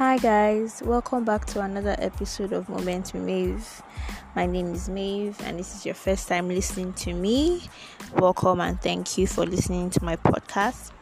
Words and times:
Hi 0.00 0.16
guys, 0.16 0.82
welcome 0.82 1.26
back 1.26 1.44
to 1.48 1.60
another 1.60 1.94
episode 1.98 2.54
of 2.54 2.70
Moment 2.70 3.12
with 3.12 3.22
Maeve. 3.22 3.82
My 4.34 4.46
name 4.46 4.72
is 4.72 4.88
Maeve, 4.88 5.38
and 5.44 5.58
this 5.58 5.76
is 5.76 5.84
your 5.84 5.94
first 5.94 6.26
time 6.26 6.48
listening 6.48 6.94
to 6.94 7.12
me. 7.12 7.68
Welcome 8.14 8.62
and 8.62 8.80
thank 8.80 9.18
you 9.18 9.26
for 9.26 9.44
listening 9.44 9.90
to 9.90 10.02
my 10.02 10.16
podcast. 10.16 10.92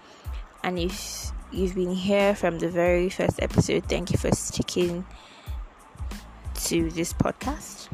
And 0.65 0.81
if 0.81 1.31
you've 1.53 1.77
been 1.77 1.95
here 1.95 2.35
from 2.35 2.59
the 2.59 2.69
very 2.69 3.09
first 3.09 3.41
episode, 3.41 3.85
thank 3.87 4.11
you 4.11 4.19
for 4.19 4.33
sticking 4.33 5.07
to 6.65 6.91
this 6.91 7.13
podcast. 7.13 7.87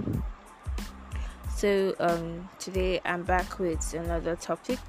So 1.55 1.95
um, 2.01 2.49
today 2.59 3.03
I'm 3.05 3.25
back 3.25 3.59
with 3.59 3.93
another 3.93 4.37
topic. 4.37 4.81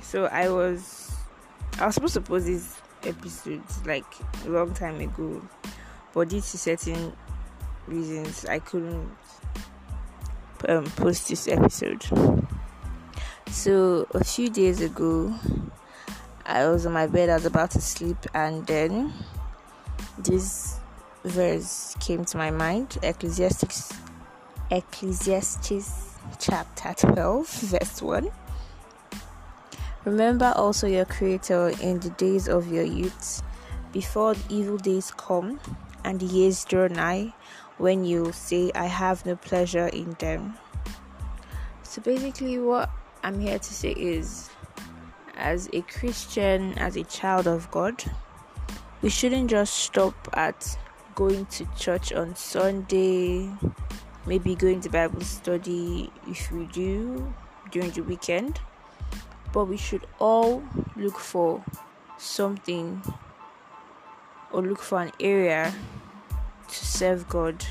So 0.00 0.24
I 0.24 0.48
was 0.48 1.12
I 1.78 1.84
was 1.84 1.94
supposed 1.96 2.14
to 2.14 2.22
post 2.22 2.46
this 2.46 2.80
episodes 3.06 3.84
like 3.86 4.04
a 4.44 4.48
long 4.48 4.74
time 4.74 5.00
ago, 5.00 5.42
but 6.12 6.28
due 6.28 6.40
to 6.40 6.58
certain 6.58 7.12
reasons, 7.86 8.44
I 8.44 8.58
couldn't 8.58 9.16
um, 10.68 10.84
post 10.96 11.28
this 11.28 11.48
episode. 11.48 12.04
So, 13.50 14.06
a 14.12 14.24
few 14.24 14.50
days 14.50 14.80
ago, 14.80 15.34
I 16.44 16.66
was 16.68 16.86
on 16.86 16.92
my 16.92 17.06
bed, 17.06 17.30
I 17.30 17.34
was 17.34 17.46
about 17.46 17.70
to 17.72 17.80
sleep, 17.80 18.18
and 18.34 18.66
then 18.66 19.12
this 20.18 20.78
verse 21.24 21.96
came 22.00 22.24
to 22.26 22.36
my 22.36 22.50
mind. 22.50 22.98
Ecclesiastes, 23.02 23.92
Ecclesiastes 24.70 26.14
chapter 26.38 26.94
12, 27.14 27.48
verse 27.48 28.02
1 28.02 28.30
Remember 30.06 30.52
also 30.54 30.86
your 30.86 31.04
Creator 31.04 31.72
in 31.82 31.98
the 31.98 32.10
days 32.10 32.48
of 32.48 32.70
your 32.70 32.84
youth, 32.84 33.42
before 33.90 34.34
the 34.34 34.54
evil 34.54 34.76
days 34.76 35.10
come 35.16 35.58
and 36.04 36.20
the 36.20 36.26
years 36.26 36.64
draw 36.64 36.86
nigh, 36.86 37.34
when 37.78 38.04
you 38.04 38.30
say, 38.30 38.70
I 38.72 38.86
have 38.86 39.26
no 39.26 39.34
pleasure 39.34 39.88
in 39.88 40.12
them. 40.20 40.54
So 41.82 42.00
basically, 42.02 42.56
what 42.60 42.88
I'm 43.24 43.40
here 43.40 43.58
to 43.58 43.74
say 43.74 43.90
is, 43.90 44.48
as 45.36 45.68
a 45.72 45.80
Christian, 45.82 46.78
as 46.78 46.94
a 46.96 47.02
child 47.02 47.48
of 47.48 47.68
God, 47.72 48.04
we 49.02 49.10
shouldn't 49.10 49.50
just 49.50 49.74
stop 49.74 50.14
at 50.34 50.78
going 51.16 51.46
to 51.46 51.66
church 51.76 52.12
on 52.12 52.36
Sunday, 52.36 53.50
maybe 54.24 54.54
going 54.54 54.80
to 54.82 54.88
Bible 54.88 55.22
study 55.22 56.12
if 56.28 56.52
we 56.52 56.66
do 56.66 57.34
during 57.72 57.90
the 57.90 58.02
weekend 58.02 58.60
but 59.56 59.64
we 59.64 59.78
should 59.78 60.06
all 60.18 60.62
look 60.96 61.18
for 61.18 61.64
something 62.18 63.02
or 64.52 64.60
look 64.60 64.82
for 64.82 65.00
an 65.00 65.10
area 65.18 65.74
to 66.68 66.74
serve 66.74 67.26
God. 67.26 67.64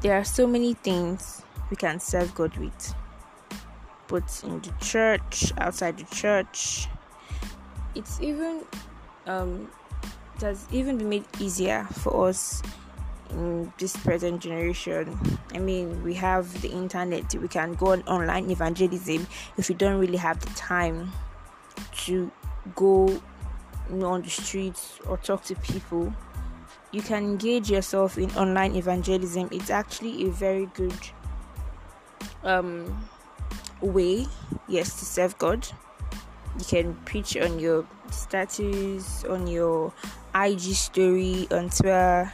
There 0.00 0.14
are 0.14 0.24
so 0.24 0.46
many 0.46 0.72
things 0.72 1.42
we 1.68 1.76
can 1.76 2.00
serve 2.00 2.34
God 2.34 2.56
with, 2.56 2.94
but 4.08 4.42
in 4.46 4.62
the 4.62 4.72
church, 4.80 5.52
outside 5.58 5.98
the 5.98 6.14
church, 6.14 6.88
it's 7.94 8.18
even 8.22 8.64
um, 9.26 9.70
it 10.36 10.40
has 10.40 10.66
even 10.72 10.96
been 10.96 11.10
made 11.10 11.26
easier 11.38 11.86
for 11.92 12.28
us 12.28 12.62
in 13.30 13.72
this 13.78 13.96
present 13.96 14.42
generation. 14.42 15.18
I 15.54 15.58
mean, 15.58 16.02
we 16.02 16.14
have 16.14 16.60
the 16.62 16.70
internet, 16.70 17.34
we 17.34 17.48
can 17.48 17.74
go 17.74 17.92
on 17.92 18.02
online 18.02 18.50
evangelism 18.50 19.26
if 19.56 19.68
you 19.68 19.74
don't 19.74 19.98
really 19.98 20.16
have 20.16 20.40
the 20.40 20.50
time 20.54 21.12
to 22.04 22.30
go 22.74 23.08
you 23.08 23.96
know, 23.96 24.12
on 24.12 24.22
the 24.22 24.30
streets 24.30 24.98
or 25.08 25.16
talk 25.16 25.44
to 25.44 25.54
people. 25.56 26.12
You 26.92 27.02
can 27.02 27.24
engage 27.24 27.70
yourself 27.70 28.18
in 28.18 28.30
online 28.32 28.74
evangelism. 28.74 29.48
It's 29.52 29.70
actually 29.70 30.26
a 30.26 30.30
very 30.30 30.66
good 30.74 30.98
um, 32.42 33.08
way, 33.80 34.26
yes, 34.68 34.98
to 34.98 35.04
serve 35.04 35.38
God. 35.38 35.66
You 36.58 36.64
can 36.64 36.94
preach 37.04 37.36
on 37.36 37.60
your 37.60 37.86
status, 38.10 39.24
on 39.24 39.46
your 39.46 39.92
IG 40.34 40.60
story, 40.60 41.46
on 41.50 41.70
Twitter 41.70 42.32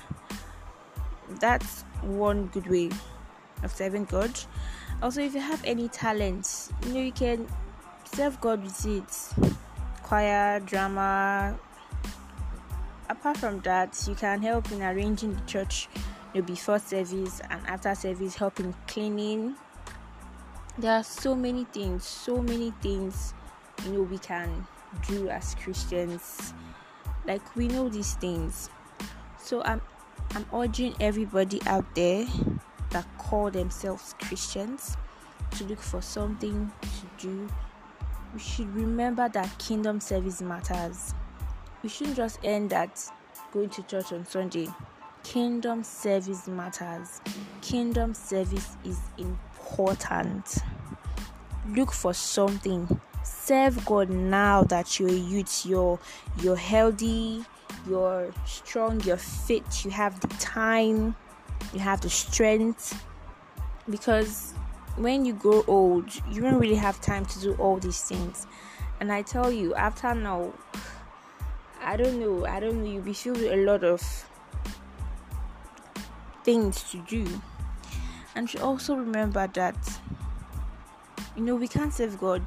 that's 1.40 1.82
one 2.02 2.46
good 2.46 2.66
way 2.68 2.90
of 3.62 3.72
serving 3.72 4.04
God. 4.06 4.38
Also, 5.02 5.20
if 5.20 5.34
you 5.34 5.40
have 5.40 5.62
any 5.64 5.88
talents, 5.88 6.72
you 6.86 6.94
know 6.94 7.00
you 7.00 7.12
can 7.12 7.46
serve 8.14 8.40
God 8.40 8.62
with 8.62 8.86
it. 8.86 9.54
Choir, 10.02 10.60
drama. 10.60 11.58
Apart 13.08 13.36
from 13.36 13.60
that, 13.60 14.02
you 14.08 14.14
can 14.14 14.42
help 14.42 14.70
in 14.72 14.82
arranging 14.82 15.34
the 15.34 15.40
church 15.42 15.88
you 16.34 16.40
know, 16.40 16.46
before 16.46 16.78
service 16.78 17.40
and 17.50 17.66
after 17.66 17.94
service, 17.94 18.34
helping 18.36 18.74
cleaning. 18.86 19.54
There 20.78 20.92
are 20.92 21.04
so 21.04 21.34
many 21.34 21.64
things, 21.64 22.04
so 22.04 22.42
many 22.42 22.72
things 22.82 23.34
you 23.84 23.92
know 23.92 24.02
we 24.02 24.18
can 24.18 24.66
do 25.08 25.28
as 25.28 25.54
Christians. 25.56 26.54
Like 27.26 27.56
we 27.56 27.68
know 27.68 27.88
these 27.88 28.14
things. 28.14 28.70
So 29.38 29.62
I'm 29.62 29.80
I'm 30.36 30.44
urging 30.52 30.94
everybody 31.00 31.62
out 31.64 31.94
there 31.94 32.26
that 32.90 33.06
call 33.16 33.50
themselves 33.50 34.14
Christians 34.20 34.94
to 35.52 35.64
look 35.64 35.80
for 35.80 36.02
something 36.02 36.70
to 36.82 37.26
do. 37.26 37.48
We 38.34 38.40
should 38.40 38.68
remember 38.74 39.30
that 39.30 39.58
kingdom 39.58 39.98
service 39.98 40.42
matters. 40.42 41.14
We 41.82 41.88
shouldn't 41.88 42.18
just 42.18 42.38
end 42.44 42.74
at 42.74 43.10
going 43.50 43.70
to 43.70 43.82
church 43.84 44.12
on 44.12 44.26
Sunday. 44.26 44.68
Kingdom 45.22 45.82
service 45.82 46.46
matters. 46.46 47.22
Kingdom 47.62 48.12
service 48.12 48.76
is 48.84 49.00
important. 49.16 50.58
Look 51.70 51.92
for 51.92 52.12
something. 52.12 53.00
Serve 53.24 53.82
God 53.86 54.10
now 54.10 54.64
that 54.64 55.00
you're 55.00 55.08
a 55.08 55.12
youth, 55.12 55.64
you're 55.64 55.98
you're 56.42 56.56
healthy, 56.56 57.42
you're 57.88 58.32
strong, 58.44 59.00
you're 59.02 59.16
fit, 59.16 59.84
you 59.84 59.90
have 59.90 60.18
the 60.20 60.28
time, 60.38 61.14
you 61.72 61.80
have 61.80 62.00
the 62.00 62.10
strength. 62.10 63.04
Because 63.88 64.52
when 64.96 65.24
you 65.24 65.32
grow 65.32 65.64
old, 65.66 66.10
you 66.30 66.40
don't 66.40 66.58
really 66.58 66.74
have 66.74 67.00
time 67.00 67.24
to 67.26 67.40
do 67.40 67.54
all 67.54 67.76
these 67.78 68.00
things. 68.02 68.46
And 69.00 69.12
I 69.12 69.22
tell 69.22 69.52
you, 69.52 69.74
after 69.74 70.14
now, 70.14 70.52
I 71.82 71.96
don't 71.96 72.18
know, 72.18 72.46
I 72.46 72.60
don't 72.60 72.82
know, 72.82 72.90
you'll 72.90 73.02
be 73.02 73.12
filled 73.12 73.38
with 73.38 73.52
a 73.52 73.56
lot 73.56 73.84
of 73.84 74.02
things 76.44 76.82
to 76.90 76.98
do. 76.98 77.26
And 78.34 78.52
you 78.52 78.60
also 78.60 78.94
remember 78.94 79.46
that, 79.54 79.76
you 81.36 81.42
know, 81.42 81.54
we 81.56 81.68
can't 81.68 81.92
save 81.92 82.18
God. 82.18 82.42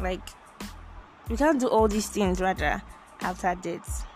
Like, 0.00 0.28
we 1.28 1.36
can't 1.36 1.60
do 1.60 1.68
all 1.68 1.88
these 1.88 2.08
things 2.08 2.40
rather 2.40 2.82
after 3.20 3.54
death. 3.54 4.07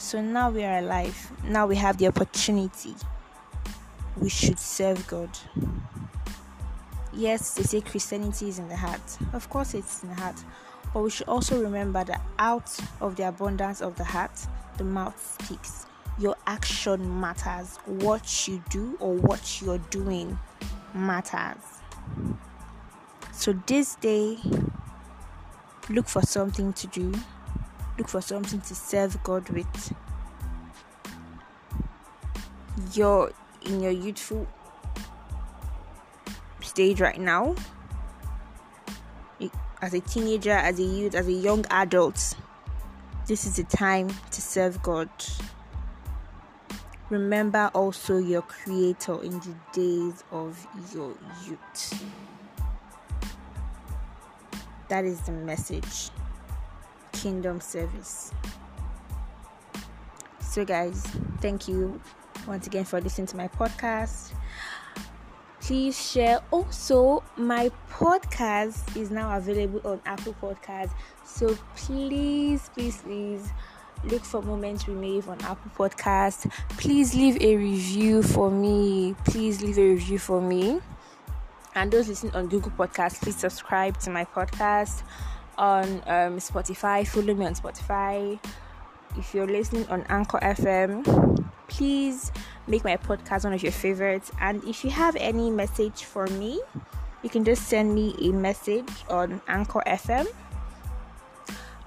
So 0.00 0.22
now 0.22 0.48
we 0.48 0.64
are 0.64 0.78
alive. 0.78 1.30
Now 1.44 1.66
we 1.66 1.76
have 1.76 1.98
the 1.98 2.06
opportunity. 2.06 2.94
We 4.16 4.30
should 4.30 4.58
serve 4.58 5.06
God. 5.06 5.28
Yes, 7.12 7.54
they 7.54 7.64
say 7.64 7.82
Christianity 7.82 8.48
is 8.48 8.58
in 8.58 8.66
the 8.68 8.76
heart. 8.76 9.18
Of 9.34 9.50
course, 9.50 9.74
it's 9.74 10.02
in 10.02 10.08
the 10.08 10.14
heart. 10.14 10.36
But 10.94 11.02
we 11.02 11.10
should 11.10 11.28
also 11.28 11.62
remember 11.62 12.02
that 12.02 12.22
out 12.38 12.74
of 13.02 13.16
the 13.16 13.28
abundance 13.28 13.82
of 13.82 13.94
the 13.96 14.04
heart, 14.04 14.32
the 14.78 14.84
mouth 14.84 15.38
speaks. 15.42 15.84
Your 16.18 16.34
action 16.46 17.20
matters. 17.20 17.76
What 17.84 18.48
you 18.48 18.64
do 18.70 18.96
or 19.00 19.14
what 19.14 19.60
you're 19.60 19.78
doing 19.90 20.38
matters. 20.94 21.62
So 23.32 23.52
this 23.66 23.96
day, 23.96 24.38
look 25.90 26.08
for 26.08 26.22
something 26.22 26.72
to 26.72 26.86
do 26.86 27.12
look 28.00 28.08
for 28.08 28.22
something 28.22 28.62
to 28.62 28.74
serve 28.74 29.22
God 29.22 29.46
with. 29.50 29.92
You're 32.94 33.30
in 33.66 33.80
your 33.80 33.90
youthful 33.90 34.46
stage 36.62 37.02
right 37.02 37.20
now, 37.20 37.54
as 39.82 39.92
a 39.92 40.00
teenager, 40.00 40.52
as 40.52 40.78
a 40.78 40.82
youth, 40.82 41.14
as 41.14 41.26
a 41.26 41.32
young 41.32 41.66
adult, 41.70 42.36
this 43.26 43.44
is 43.44 43.56
the 43.56 43.64
time 43.64 44.08
to 44.30 44.40
serve 44.40 44.82
God. 44.82 45.10
Remember 47.10 47.70
also 47.74 48.16
your 48.16 48.42
Creator 48.42 49.22
in 49.22 49.32
the 49.40 49.54
days 49.74 50.24
of 50.32 50.66
your 50.94 51.12
youth. 51.46 52.02
That 54.88 55.04
is 55.04 55.20
the 55.20 55.32
message 55.32 56.10
kingdom 57.20 57.60
service. 57.60 58.32
So, 60.40 60.64
guys, 60.64 61.02
thank 61.40 61.68
you 61.68 62.00
once 62.46 62.66
again 62.66 62.84
for 62.84 63.00
listening 63.00 63.26
to 63.28 63.36
my 63.36 63.48
podcast. 63.48 64.32
please 65.60 65.96
share. 66.10 66.40
Also, 66.50 67.22
my 67.36 67.70
podcast 67.90 68.96
is 68.96 69.10
now 69.10 69.36
available 69.36 69.80
on 69.84 70.00
Apple 70.06 70.34
Podcasts. 70.42 70.90
So 71.24 71.56
please, 71.76 72.68
please, 72.74 72.96
please 73.02 73.48
look 74.04 74.24
for 74.24 74.42
Moments 74.42 74.86
with 74.86 74.96
Maeve 74.96 75.28
on 75.28 75.40
Apple 75.42 75.70
Podcast. 75.76 76.50
Please 76.70 77.14
leave 77.14 77.40
a 77.40 77.56
review 77.56 78.22
for 78.22 78.50
me. 78.50 79.14
Please 79.26 79.62
leave 79.62 79.78
a 79.78 79.90
review 79.90 80.18
for 80.18 80.40
me. 80.40 80.80
And 81.74 81.92
those 81.92 82.08
listening 82.08 82.34
on 82.34 82.48
Google 82.48 82.72
Podcasts, 82.72 83.20
please 83.20 83.36
subscribe 83.36 83.96
to 84.00 84.10
my 84.10 84.24
podcast 84.24 85.02
on 85.60 86.02
um, 86.08 86.42
Spotify. 86.42 87.06
Follow 87.06 87.34
me 87.34 87.46
on 87.46 87.54
Spotify. 87.54 88.40
If 89.16 89.34
you're 89.34 89.46
listening 89.46 89.86
on 89.86 90.02
Anchor 90.08 90.40
FM, 90.42 91.04
please 91.68 92.32
make 92.66 92.82
my 92.82 92.96
podcast 92.96 93.44
one 93.44 93.52
of 93.52 93.62
your 93.62 93.72
favorites. 93.72 94.32
And 94.40 94.64
if 94.64 94.82
you 94.82 94.90
have 94.90 95.14
any 95.14 95.50
message 95.50 96.02
for 96.02 96.26
me, 96.26 96.60
you 97.22 97.30
can 97.30 97.44
just 97.44 97.68
send 97.68 97.94
me 97.94 98.16
a 98.20 98.32
message 98.32 98.90
on 99.08 99.40
Anchor 99.46 99.82
FM 99.86 100.26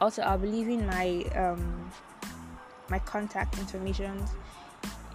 also 0.03 0.21
i'll 0.23 0.37
be 0.37 0.47
leaving 0.47 0.85
my 0.85 1.23
um 1.35 1.89
my 2.89 2.99
contact 2.99 3.57
information 3.57 4.21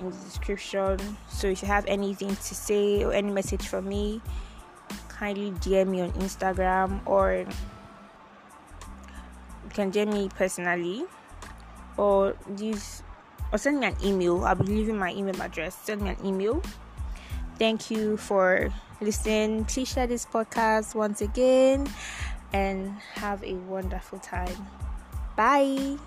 in 0.00 0.10
the 0.10 0.16
description 0.25 0.99
so 1.28 1.46
if 1.46 1.60
you 1.60 1.69
have 1.69 1.84
anything 1.87 2.31
to 2.31 2.55
say 2.55 3.05
or 3.05 3.12
any 3.12 3.31
message 3.31 3.69
for 3.69 3.82
me 3.82 4.22
kindly 5.10 5.50
dm 5.60 5.88
me 5.88 6.00
on 6.00 6.10
instagram 6.12 7.00
or 7.05 7.44
can 9.69 9.93
dm 9.93 10.12
me 10.12 10.29
personally 10.35 11.05
or 11.97 12.35
use 12.56 13.03
or 13.53 13.59
send 13.59 13.81
me 13.81 13.87
an 13.87 13.97
email 14.05 14.44
i'll 14.44 14.55
be 14.55 14.65
leaving 14.65 14.99
my 14.99 15.12
email 15.12 15.41
address 15.43 15.75
send 15.75 16.03
me 16.03 16.11
an 16.11 16.19
email 16.25 16.62
thank 17.59 17.91
you 17.91 18.17
for 18.17 18.69
listening 19.00 19.65
please 19.65 19.88
share 19.88 20.06
this 20.06 20.26
podcast 20.26 20.94
once 20.94 21.20
again 21.20 21.87
and 22.53 22.99
have 23.15 23.43
a 23.44 23.55
wonderful 23.55 24.19
time. 24.19 24.67
Bye. 25.37 25.99